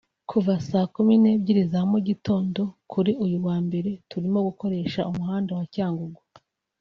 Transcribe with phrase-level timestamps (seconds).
[0.29, 2.61] “Kuva saa kumi n’ebyri za mu gitondo
[2.91, 6.21] kuri uyu wa mbere turimo gukoresha umuhanda wa Cyangugu